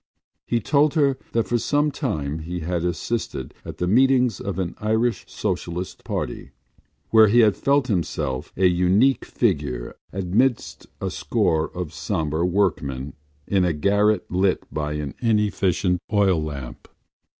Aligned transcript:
He 0.47 0.59
told 0.59 0.95
her 0.95 1.19
that 1.33 1.47
for 1.47 1.59
some 1.59 1.91
time 1.91 2.39
he 2.39 2.61
had 2.61 2.83
assisted 2.83 3.53
at 3.63 3.77
the 3.77 3.85
meetings 3.85 4.39
of 4.41 4.57
an 4.57 4.73
Irish 4.79 5.25
Socialist 5.27 6.03
Party 6.03 6.49
where 7.11 7.27
he 7.27 7.41
had 7.41 7.55
felt 7.55 7.85
himself 7.85 8.51
a 8.57 8.65
unique 8.65 9.23
figure 9.25 9.95
amidst 10.11 10.87
a 10.99 11.11
score 11.11 11.69
of 11.77 11.93
sober 11.93 12.43
workmen 12.43 13.13
in 13.45 13.63
a 13.63 13.73
garret 13.73 14.25
lit 14.31 14.65
by 14.73 14.93
an 14.93 15.13
inefficient 15.21 15.99
oil 16.11 16.41
lamp. 16.41 16.87